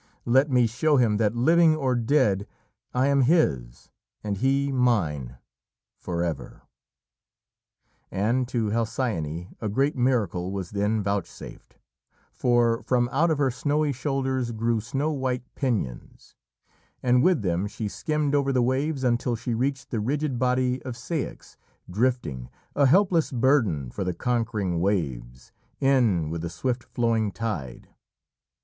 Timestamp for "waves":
18.63-19.03, 24.81-25.51